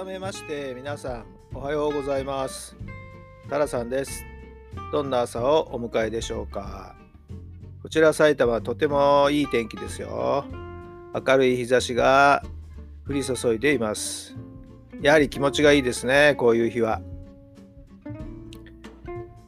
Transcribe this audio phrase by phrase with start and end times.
[0.00, 2.74] 改めまして皆さんおはようございます。
[3.50, 4.24] タラさんです。
[4.92, 6.96] どんな朝をお迎えでしょうか。
[7.82, 10.46] こちら埼玉はとてもいい天気ですよ。
[11.14, 12.42] 明るい日差しが
[13.06, 14.34] 降り注いでいます。
[15.02, 17.02] やはり気持ちがいいですねこういう日は。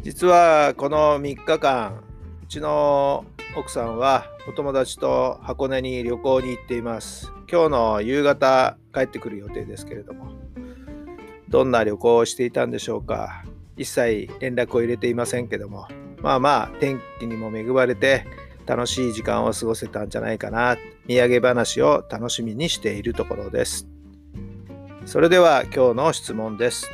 [0.00, 2.02] 実はこの3日間
[2.42, 7.30] うちの奥さんはお友達と箱根に旅行に行っています。
[7.50, 10.37] 今日の夕方帰ってくる予定ですけれども。
[11.48, 13.44] どんな旅行をしていたんでしょうか。
[13.76, 15.88] 一切連絡を入れていませんけども。
[16.20, 18.26] まあまあ天気にも恵まれて
[18.66, 20.76] 楽しい時間を過ごせたんじゃないかな。
[21.06, 23.86] 土産話を楽しみにしているところです。
[25.06, 26.90] それでは今日の質問です。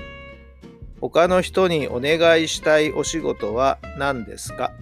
[1.01, 4.73] 他の人にお願いしたいお仕事は何ですか？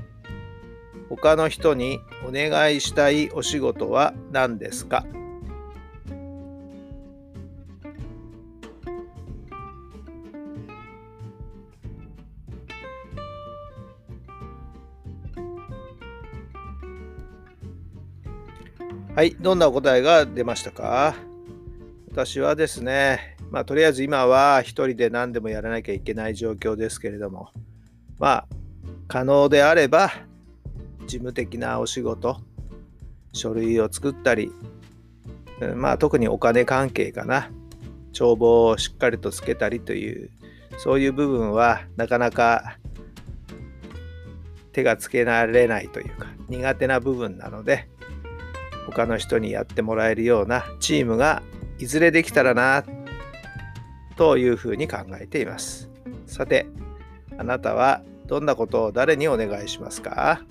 [1.08, 5.06] 他の人にお願いしたいお仕事は何ですか？
[19.14, 21.14] はい、どんなお答えが出ましたか？
[22.10, 27.50] 私はですね、まあ、とりあえず今は一人で何でもやらなきゃいけない状況ですけれども、
[28.18, 28.46] まあ、
[29.08, 30.10] 可能であれば、
[31.06, 32.40] 事務的なお仕事、
[33.32, 34.52] 書類を作ったり、
[35.74, 37.50] まあ、特にお金関係かな、
[38.12, 40.30] 帳簿をしっかりとつけたりという、
[40.78, 42.78] そういう部分はなかなか
[44.72, 47.88] 手がつけられないというか、苦手な部分なので、
[48.86, 51.42] 他の人にやってもらえるようなチームが
[51.78, 52.84] いずれできたらな
[54.16, 55.90] というふうに考えています。
[56.26, 56.66] さて
[57.38, 60.42] あなたはどんなことを誰にお願いしますか？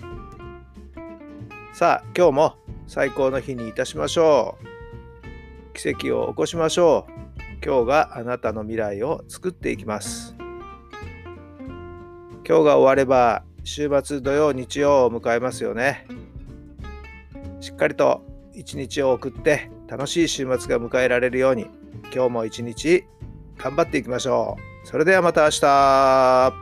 [1.72, 2.56] さあ今日も
[2.86, 4.64] 最高の日にいたしましょう。
[5.78, 7.12] 奇跡を起こしましょう。
[7.64, 10.34] 今日があなたの未来を作っていきます。
[12.46, 16.06] 今日が終われば週末土曜日曜を迎えますよね。
[17.62, 21.66] しっかりと一日を送って楽しい週末が迎えられるように
[22.12, 23.04] 今日も一日
[23.56, 24.88] 頑張っていきましょう。
[24.88, 26.52] それではまた明日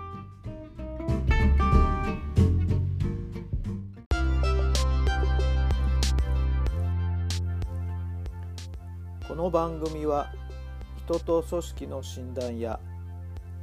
[9.27, 10.31] この番組は
[11.06, 12.78] 人と組織の診断や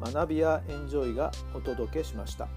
[0.01, 2.47] 学びやエンジョイがお届けしました。